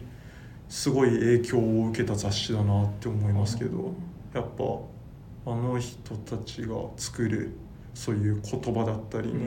[0.70, 3.94] すごい影響を受けた雑誌だなって思いますけど
[4.34, 7.52] やっぱあの人たちが作る
[7.94, 9.40] そういう言葉だったりに、も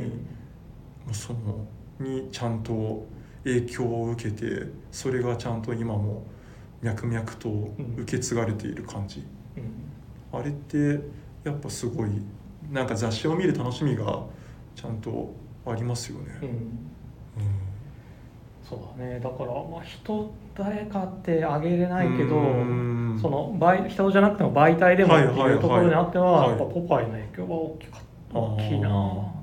[1.11, 1.66] うその
[1.98, 3.06] にちゃんと
[3.44, 6.24] 影響を受けてそれがちゃんと今も
[6.82, 7.48] 脈々と
[7.96, 9.24] 受け継がれている感じ、
[9.56, 10.38] うん。
[10.38, 11.00] あれって
[11.44, 12.11] やっぱすごい
[12.70, 14.24] なんか雑誌を見る楽しみが
[14.74, 15.32] ちゃんと
[15.64, 16.38] ありますよね。
[16.42, 16.48] うん。
[16.48, 16.56] うん。
[18.68, 19.20] そうだね。
[19.20, 23.18] だから、まあ、人誰かってあげれないけどうん。
[23.20, 28.00] その媒人じゃなくても媒体でもってはいうところにあっては、はいやっぱポパイの影響は大きかっ
[28.32, 28.38] た。
[28.38, 29.36] 大きいな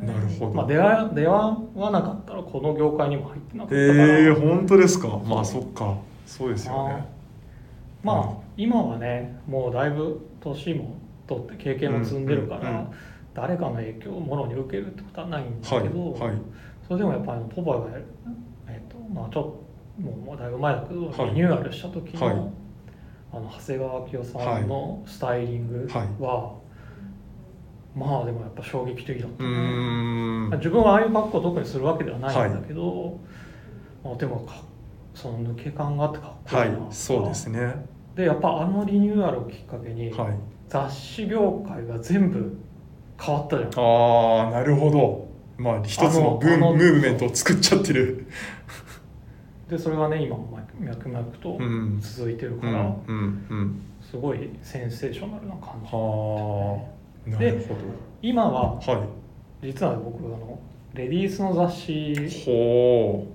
[0.00, 0.12] ね。
[0.12, 0.54] なるほど。
[0.54, 5.08] まあ、出会い出会わなかったらこの業界にも入ってなかったえから、ー、本当ですか？
[5.26, 5.96] まあそっか。
[6.26, 7.04] そうですよね。
[8.02, 12.86] まあ今はねもうだいぶ年も取って経験も積んでるから、うんうんうん。
[13.34, 16.32] 誰かの影響をものに受けるってことはないんだはいけど、はい
[16.86, 17.98] それでもやっぱりポパイが、
[18.66, 21.34] えっとまあ、ちょっともうもうだいぶ前だけど、はい。
[21.34, 22.34] リニューアルした時の,、はい。
[23.32, 26.54] あの長谷川明夫さんのスタイリングは、
[27.98, 29.48] まあでもやっぱ衝撃的だったね。
[29.48, 33.18] ん自分はああいう格好を特にするわけではないんだけど、
[34.04, 34.62] まあ、でもか
[35.14, 37.64] その抜け感があってかっこいはいいなそうですね。
[37.64, 37.74] は
[38.14, 40.12] でやっぱあのリニューアルをきっかけに、い。
[40.68, 42.56] 雑誌業界が全部
[43.20, 45.28] 変わったじゃんああなるほど。
[45.56, 48.26] まあ一つのムーブメントを作っちゃってる。
[49.68, 53.80] でそれがね今も脈々とうん続いてるうんから、うんうん。
[54.00, 56.97] すごいセンセーショナルな感じはあ
[57.30, 57.74] なるほ
[58.22, 58.92] 今はど。
[58.92, 59.66] はい。
[59.66, 60.58] 実は僕あの
[60.94, 62.14] レディースの雑誌
[62.44, 63.26] ほ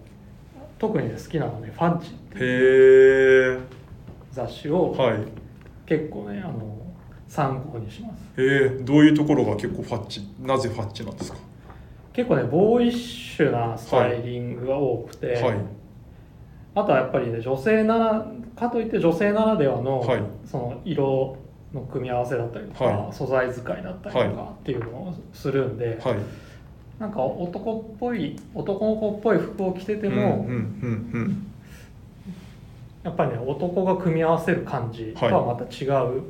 [0.80, 2.44] 特にね好きなのね「ファッジ」ってう。
[2.44, 3.60] いうへえ。
[4.32, 5.18] 雑誌をはい。
[5.86, 6.78] 結構ねあの
[7.28, 11.38] 参考にしますえー、どういうところが結構ファッチなぜファッチなんですか？
[12.14, 15.56] 結構ねボーイッシュなスタイリングが多くて、はい
[16.76, 18.26] あとはやっぱりね女性なら
[18.56, 21.36] かといって女性ならではの,、はいその色
[21.74, 23.14] の組み合わせだったりとか、はい。
[23.14, 26.16] 素材使いだったりとかっていうのをするんで、はい。
[27.00, 30.48] なんか男っぽい男の子っぽい服を着てても、
[33.04, 36.24] やっぱりね男が組み合わせる感じとはまた違う、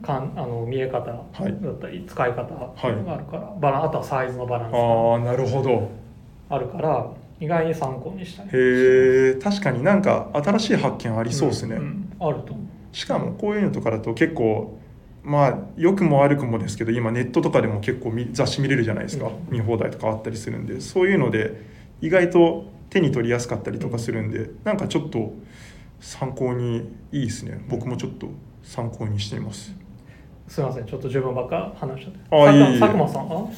[0.00, 5.80] かんあの見え方だったり使い方があるから、バランあとはサイズのバランスうんああなるほど。
[6.48, 7.06] があるから
[7.40, 14.78] 意外に参考にしたりへえ確かになんか新しい発見ありそうですね、んんあると思うしかもこういうのとかだと結構
[15.22, 19.32] まあ良くも悪くもですけど今ネットとかでも結構見雑誌見れるじゃないですか、うん。
[19.50, 21.60] 見放題とかあったりするんでそういうので
[22.00, 25.34] 意外と手に取りやすかったりとかするんで、なんかちょっと
[25.98, 27.64] 参考にいいですね。
[27.68, 28.28] 僕もちょっと
[28.62, 29.74] 参考にしています。
[30.46, 30.86] すいません。
[30.86, 32.18] ちょっと自分ばっか話しちゃって。
[32.30, 32.78] あいえいえ。
[32.78, 33.50] 佐久間さんは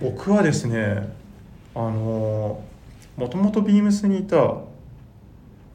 [0.00, 1.08] 僕はですね
[1.74, 2.62] あの
[3.16, 4.36] もともとビームスにいた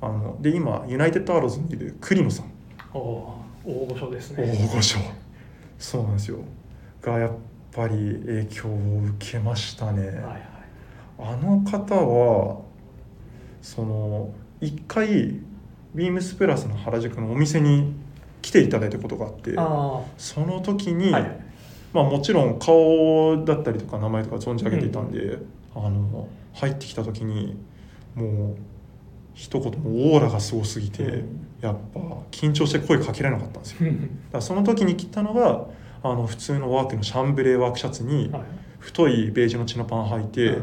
[0.01, 2.45] あので今ユナイテッドアローズにいる栗野さん。
[2.45, 2.49] お
[2.97, 4.99] 大御所です大ね御所。
[5.77, 6.39] そうなんですよ。
[7.01, 7.31] がやっ
[7.71, 10.41] ぱり影響を受けましたね、はいはい。
[11.19, 12.61] あの方は
[13.61, 15.39] その一回
[15.93, 17.93] ビームスプラスの原宿のお店に
[18.41, 21.21] 来ていただいたことがあってあその時あに、はい。
[21.21, 21.39] はい
[21.93, 25.39] まあ、もちろん顔だったりとか名前とか存じ上げていたんで、
[25.73, 27.57] あの入ってきた時に
[28.13, 28.57] もう
[29.33, 31.99] 一言もオーラがすごすぎて、うんやっぱ
[32.31, 33.91] 緊張して声かけられなかったんですよ。
[34.31, 35.65] だその時に着たのが
[36.03, 38.43] あの普通のワークのシャンブレーワークシャツにはい
[38.79, 40.59] 太いベージュのチノパン履いて、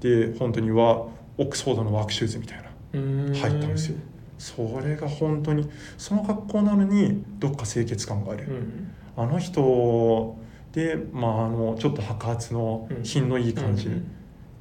[0.00, 1.06] で本当には
[1.38, 3.32] オックスフォードのワークシューズみたいなうん。
[3.34, 3.96] 入ったんですよ。
[4.38, 8.92] それが本当にその格好なのにどっか清潔感がある、うん。
[9.16, 10.36] あの人
[10.72, 13.02] で、まあ、あのちょっと白髪のうん。
[13.02, 14.10] 品のいい感じうん。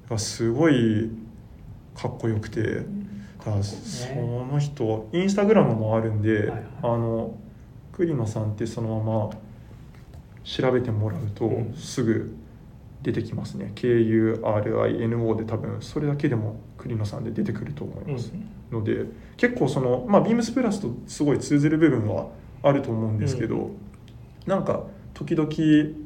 [0.10, 1.12] がすごい
[1.96, 2.84] かっこよくて、
[3.46, 6.64] だかその人インスタグラムもあるんで、はいはい。
[6.82, 7.38] あの
[7.92, 9.30] 栗野さんってそのまま
[10.44, 11.74] 調べてもらうとうん。
[11.74, 12.36] すぐ
[13.02, 18.32] 出てきますね、KURINO で多分それだけでも栗野さんで出てくると思います、
[18.72, 22.30] ので結構そのまあビームスプラスとすごい通ずる部分は
[22.62, 23.72] あると思うんですけど、
[24.46, 25.50] なんか時々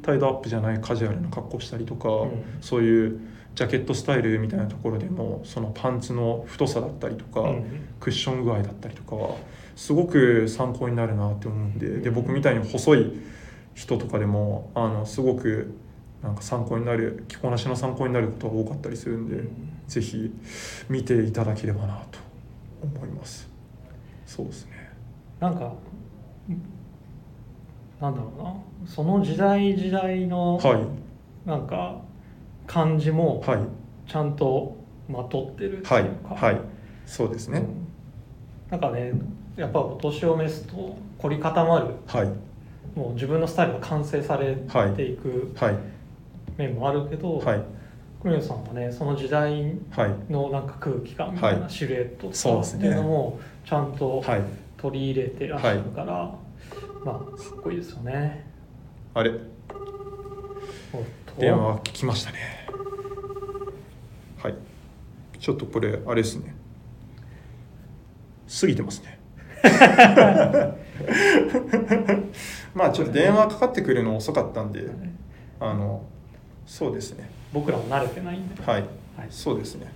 [0.02, 2.44] タイドアップじゃないカジュアルな格好したりとか、うん。
[2.60, 3.20] そういう
[3.58, 9.34] ジャケットスタイルみたいなところでもそのパンツの太さだったりとか、うんクッション具合だったりとかは
[9.74, 13.20] すごく参考になるなって思うんでで僕みたいに細い
[13.74, 15.74] 人とかでもあのすごく
[16.22, 20.32] なんか参考になる着こなしの参考になることが多かったりするんで、うん、ぜひ
[20.88, 22.20] 見ていただければなと
[22.80, 23.48] 思います。
[24.24, 24.92] そうですね。
[25.40, 25.72] なんか
[28.00, 28.54] なんだろうな。
[28.86, 32.00] その時代時代の、はい、なんか
[32.68, 33.42] 感じも
[34.06, 34.76] ちゃんと
[35.08, 36.60] まとってるっていうか、はい、はい、
[37.06, 37.88] そうですね、うん、
[38.70, 39.12] なんかね
[39.56, 42.28] やっぱお年を召すと凝り固まる、はい、
[42.94, 44.54] もう自分のスタイルが完成され
[44.94, 45.74] ていく、はい、
[46.58, 47.62] 面もあるけど、はい、
[48.22, 49.74] 久米さんはねその時代
[50.28, 54.22] のなんか空気感みたいなシルエットっていうのもちゃんと
[54.76, 56.34] 取り入れてらっしゃるから、
[57.04, 57.24] まあか
[57.58, 58.46] っこいいですよね。
[59.14, 59.32] あれ。
[61.38, 62.57] 電話来ましたね
[64.42, 64.54] はい。
[65.38, 66.54] ちょっとこれあれですね。
[68.60, 69.18] 過ぎてますね。
[72.74, 74.86] まあちょっと電話かかってくるの遅かったんで、
[75.60, 76.02] あの
[76.66, 77.30] そうですね。
[77.52, 78.62] 僕らも慣れてないんで。
[78.62, 78.82] はい、
[79.16, 79.92] はい、そうですね。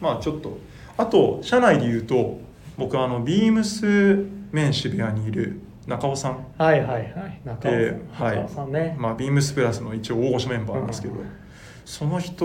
[0.00, 0.58] まあちょっと
[0.96, 2.38] あと社内で言うと
[2.76, 6.46] 僕あのビームスメン渋谷にいる中尾さん。
[6.58, 7.40] はいはいはい。
[7.44, 8.72] 中尾さん。
[8.72, 11.20] ね、はい、まあ、ビームスプラスの一応大御所メンバーなんですけど、うん、
[11.86, 12.44] その人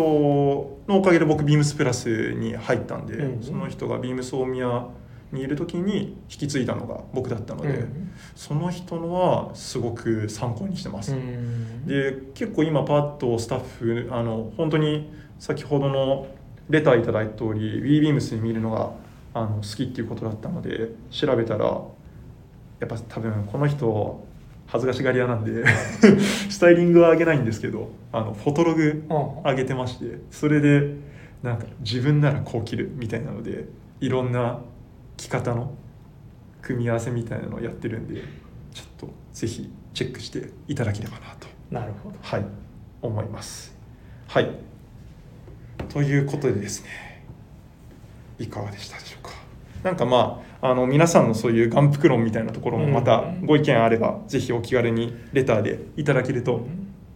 [0.88, 4.86] のおかげで僕ビームスプラスに入ったんで、うん、その人がビームス大宮
[5.32, 11.16] にいる時に引き継いだのが僕だったので、うん、その人のはすごく参考にしてます。
[11.88, 16.28] で結構今パッとスタッフあの本当に先ほどの
[16.70, 18.92] レターいただいた通り WeBeams に見るのが
[19.34, 21.88] あの好きっていうことだったので調べたらや
[22.86, 24.24] っぱ多分この人
[24.72, 25.66] 恥ずかしがり屋なんで
[26.50, 29.04] スタイリングは上げないんですけどあのフォトログ
[29.44, 30.96] 上げてましてそれで
[31.44, 33.66] なんか自分ならこう着るみたいなので
[34.00, 34.62] いろんな
[35.18, 35.74] 着方の
[36.62, 38.22] 組み合わせみたいなのをやってるんで
[38.74, 41.48] ちょっとぜひチェックしていただければなと。
[41.70, 42.16] なるほど。
[42.22, 42.46] はい。
[43.02, 43.76] 思います。
[44.28, 44.50] はい。
[45.90, 46.90] ということでですね
[48.40, 49.31] いかがでしたでしょうか？
[49.84, 56.66] なんかまああの皆さんのそういう眼福論みたいなところもまたご意見あれば、ぜひお気軽にレターでいただけると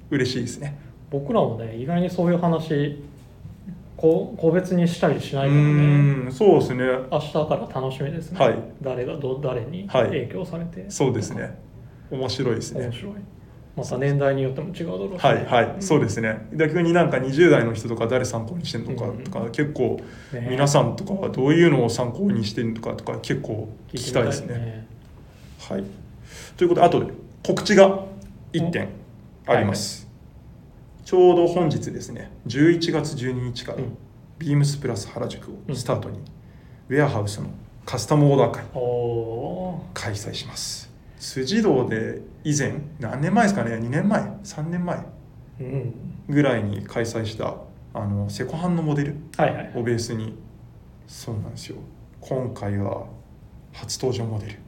[0.10, 0.78] 嬉しいですね。
[1.12, 3.04] 僕らもね意外にそういう話
[3.95, 6.32] こ個別にしたりしないからね。
[6.32, 6.86] そうですね。
[7.12, 11.58] 明日から楽しみですね、はい、誰がど誰に影響されて、はい、そうですね。
[12.12, 12.86] 面白いですね。
[12.86, 13.13] 面白い
[13.75, 16.47] また年代によっても違うだろうし、ね、はいはい、うん、そうですね。
[16.53, 19.99] 逆になんか20代の人とか誰参考にしてるのかとか、うん、結構
[20.31, 24.55] 皆さんとかはどういうのを参考にしてるのかとか結構聞きたいですね。
[24.55, 24.88] ね。
[25.59, 25.83] はい。
[26.57, 27.11] ということであとで
[27.43, 28.05] 告知が
[28.53, 28.89] 1点
[29.45, 30.07] あります、
[30.97, 33.79] はい、ちょうど本日ですね11月12日から、
[34.39, 36.19] ビームスプラス原宿をスタートに、
[36.89, 37.49] ウェアハウスの
[37.85, 38.51] カスタムオーダー
[39.93, 45.06] 会開催します辻堂で以前何年前ですかね？2年前？3年前？
[46.28, 47.56] ぐらいに開催した
[47.93, 49.15] あのセコハンのモデル
[49.75, 50.38] をベースに、
[51.08, 51.78] そうなんですよ。
[52.19, 53.06] 今回は
[53.73, 54.60] 初登場モデル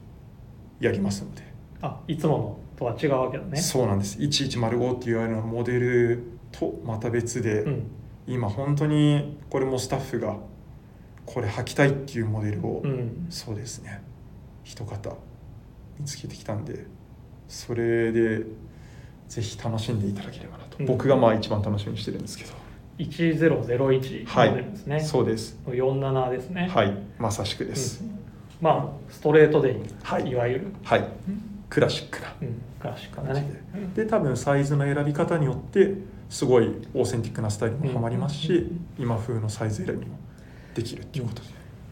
[0.80, 1.42] やりますので。
[1.82, 3.60] あいつものとは違うわけだね。
[3.60, 4.18] そうなんです。
[4.18, 7.90] 1105っていうあのモデルとまた別で、うん、
[8.26, 10.36] 今本当にこれもスタッフが
[11.26, 14.02] これ履きたいっていうモデルを、うん、そうですね。
[14.64, 15.10] 一方
[15.98, 16.86] 見つけてきたんで
[17.48, 18.44] それで
[19.28, 22.52] ぜひ楽しんでいただければなと、うん、僕がまあ一番楽しみにしてるんですけど。
[22.98, 23.56] 1001
[24.50, 25.56] モデルですね、はい、そうです。
[25.66, 26.68] 47ですね。
[26.68, 26.96] はい。
[27.18, 28.18] まさしくです、うん、
[28.60, 30.66] まあストレートではい、いわゆる。
[30.82, 31.04] はい、
[31.70, 33.62] クラシックな、うん、クラシックなね。
[33.94, 34.04] で。
[34.06, 35.94] 多分サイズの選び方によって
[36.28, 40.18] すごいオーセンティックなスタイルもはまりますし、今風のサイズ選びも
[40.74, 41.48] できるっていうことで、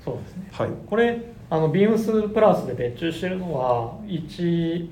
[0.07, 4.89] そうですね、はい、これあのビームスプラスで別注してるのは1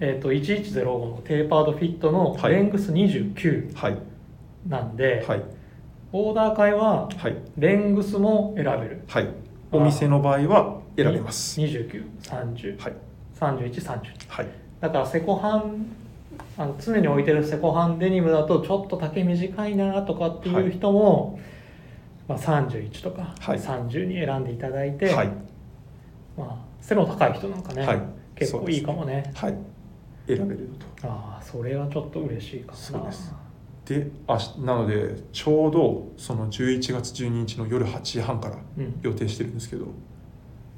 [0.00, 3.72] えーと、1105のテーパードフィットのレングス29
[4.66, 5.44] なんで、はい、
[6.12, 7.08] オーダー会は
[7.56, 9.28] レングスも選べる、はい、
[9.70, 11.60] お店の場合は選べます。
[11.60, 12.92] 2930、はい、
[13.38, 14.48] 3130、はい、
[14.80, 15.86] だからセコハン
[16.58, 21.53] あの常に置いてるセコハンデニムだとちょっと丈短いなとかっていう人も、はい
[22.26, 25.28] まあ、31とか30に選んでいただいて、はい、
[26.36, 28.02] まあ、背の高い人なんかね、はい、
[28.34, 29.54] 結構いいかもね、はい、
[30.26, 30.70] 選べる
[31.00, 31.08] と。
[31.08, 33.10] ああそれはちょっと嬉しいかもな
[33.84, 38.56] であなのでちょうどその11月12日の夜8時半から
[39.02, 39.90] 予定してるんですけど、うん、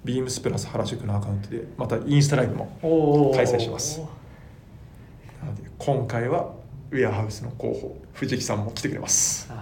[0.05, 4.01] ビームスプラス原宿のアカウントでまたインスタライブも開催します。
[4.01, 4.07] な
[5.47, 6.53] ので今回は
[6.91, 9.49] ウェアハウスの候補藤木さんも来てくれます。
[9.49, 9.55] こ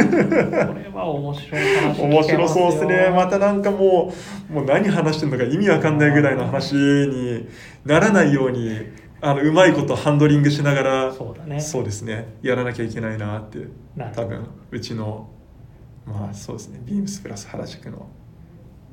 [0.00, 3.10] れは面白い話面白そうですね。
[3.10, 4.12] またなんかも
[4.50, 7.48] うもう何話してるのか意味わかんないぐらいの話に
[7.84, 8.78] ならないように
[9.20, 11.60] あのうまいことハンドリングしながらそうだね。
[11.60, 12.34] そうですね。
[12.42, 13.66] やらなきゃいけないなって
[14.14, 15.28] 多分うちの
[16.04, 16.80] まあそうですね。
[16.84, 18.08] ビームスプラス原宿の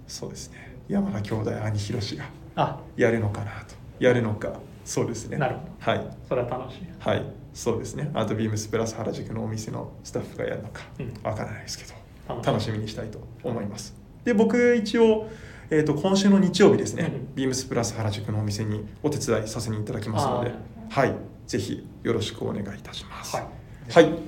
[0.07, 0.77] そうですね。
[0.87, 2.15] 山田兄弟兄ひろし
[2.55, 3.75] がやるのかなと。
[3.99, 4.53] やるのか
[4.89, 5.37] そうですね。
[5.37, 5.91] なるほど。
[5.91, 6.17] はい。
[6.27, 7.23] それは楽しいはい。
[7.53, 8.09] そうですね。
[8.15, 10.81] あとビームスプラス原宿のお店のスタッフがやるのか
[11.23, 12.79] わからないですけど、楽しみ。
[12.79, 13.95] にしたいと思います。
[14.23, 15.29] で僕一応
[15.71, 20.51] えーと、今週の日曜日ですね、うん、ビームスプラス原宿のお店にお手伝いさせにいただきますので、
[20.89, 21.13] はい、
[21.45, 23.35] ぜひよろしくお願いいたします。
[23.35, 23.45] はい、
[23.91, 24.19] はい、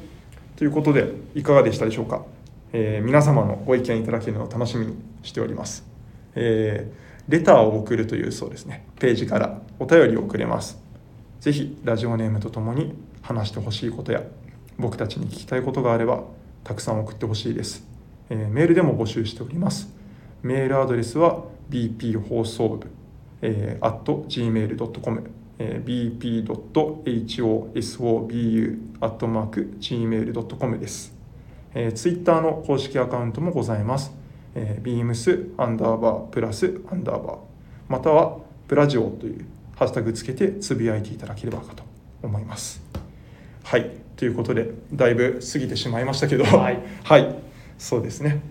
[0.56, 2.26] ということでいかがでしたでしょうか、
[2.74, 5.84] えー、皆様のご意見いただけるのを楽しみにしております。
[6.36, 8.86] えー、レターを送るというそうですね。
[9.00, 10.80] ページからお便りを送れます。
[11.40, 14.22] ぜひラジオネームとともに話してほしいことや
[14.78, 16.24] 僕たちに聞きたいことがあれば
[16.64, 17.88] たくさん送ってほしいです、
[18.30, 19.90] えー、メールでも募集しております。
[20.44, 22.88] メールアドレスは bp 放送部、
[23.42, 31.14] えー、at gmail.com、えー、bp.hosobu アットマーク gmail.com です、
[31.74, 34.12] えー、ツイッターの公式アカウントもございます、
[34.56, 37.38] えー、beams アンダーバープラスアンダーバー
[37.88, 38.38] または
[38.68, 39.46] プラジオという
[39.76, 41.84] ハッシュタグつけてつぶやいていただければかと
[42.24, 42.82] 思います。
[43.64, 43.90] はい。
[44.16, 46.44] ということでだいぶ過ぎてしまいましたけど。
[46.44, 47.36] はい、 はい、
[47.78, 48.42] そうですね。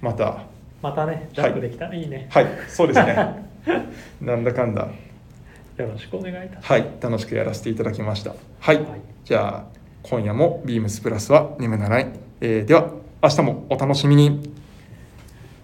[0.00, 0.46] また。
[0.80, 1.86] またねジャンプできた。
[1.86, 2.26] らいいね。
[2.30, 3.48] はい、はい、そうですね。
[4.22, 4.88] なんだかんだ。
[5.76, 6.72] よろしくお願いいたします。
[6.72, 6.86] はい。
[7.00, 8.34] 楽しくやらせていただきました。
[8.60, 8.86] はい、はい、
[9.24, 12.08] じゃあ今夜もビームスプラスは眠らない、
[12.40, 12.90] えー、では
[13.22, 14.52] 明日もお楽しみに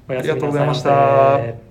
[0.09, 1.63] ありがとうございました。